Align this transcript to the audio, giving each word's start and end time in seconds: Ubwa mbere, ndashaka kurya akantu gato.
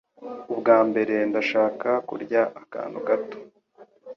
Ubwa 0.53 0.77
mbere, 0.89 1.15
ndashaka 1.29 1.89
kurya 2.07 2.41
akantu 2.61 2.97
gato. 3.07 3.37